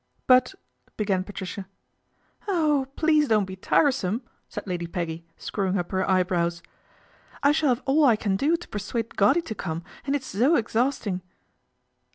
"But" 0.25 0.55
began 0.97 1.23
Patricia." 1.23 1.67
Oh, 2.47 2.87
please 2.95 3.27
don't 3.27 3.45
be 3.45 3.55
tiresome," 3.55 4.23
said 4.49 4.65
Lady 4.65 4.87
Peggy, 4.87 5.27
screwing 5.37 5.77
up 5.77 5.91
her 5.91 6.09
eyebrows." 6.09 6.63
I 7.43 7.51
shall 7.51 7.69
have 7.69 7.83
all 7.85 8.03
I 8.05 8.15
can 8.15 8.35
do 8.35 8.57
to 8.57 8.67
persuade 8.67 9.15
Goddy 9.15 9.43
to 9.43 9.53
come, 9.53 9.83
and 10.03 10.15
it's 10.15 10.25
so 10.25 10.55
exhausting." 10.55 11.21